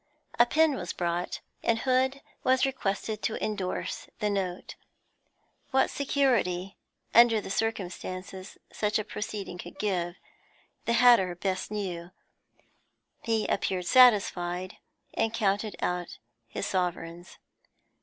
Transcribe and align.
A 0.39 0.47
pen 0.47 0.73
was 0.73 0.93
brought, 0.93 1.41
and 1.61 1.77
Hood 1.77 2.21
was 2.43 2.65
requested 2.65 3.21
to 3.21 3.35
endorse 3.35 4.07
the 4.17 4.31
note. 4.31 4.73
What 5.69 5.91
security 5.91 6.75
under 7.13 7.39
the 7.39 7.51
circumstances 7.51 8.57
such 8.71 8.97
a 8.97 9.03
proceeding 9.03 9.59
could 9.59 9.77
give, 9.77 10.15
the 10.85 10.93
hatter 10.93 11.35
best 11.35 11.69
knew; 11.69 12.09
he 13.21 13.45
appeared 13.45 13.85
satisfied, 13.85 14.77
and 15.13 15.35
counted 15.35 15.75
out 15.83 16.17
his 16.47 16.65
sovereigns. 16.65 17.37